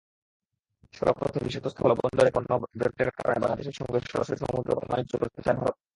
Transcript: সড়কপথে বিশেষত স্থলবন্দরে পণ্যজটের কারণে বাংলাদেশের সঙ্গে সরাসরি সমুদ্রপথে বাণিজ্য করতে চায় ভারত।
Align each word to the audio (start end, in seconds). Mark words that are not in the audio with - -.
সড়কপথে 0.93 1.39
বিশেষত 1.45 1.65
স্থলবন্দরে 1.73 2.31
পণ্যজটের 2.35 3.09
কারণে 3.17 3.37
বাংলাদেশের 3.39 3.77
সঙ্গে 3.79 3.97
সরাসরি 4.03 4.37
সমুদ্রপথে 4.41 4.89
বাণিজ্য 4.91 5.13
করতে 5.21 5.39
চায় 5.45 5.57
ভারত। 5.59 5.75